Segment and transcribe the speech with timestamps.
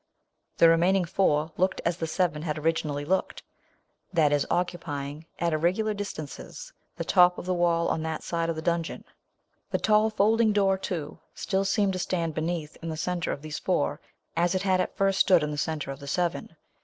[0.57, 3.43] The remaining four looked as the seven had originally looked j
[4.13, 8.49] that is, occu pying, at irregular distances, the top of the wall on that side
[8.49, 9.03] of the dun geon.
[9.69, 13.59] The tall folding door, too, still seemed to stand beneath, in the centre of these
[13.59, 14.01] four,
[14.35, 16.55] as it had at first stood in the centre of the seven.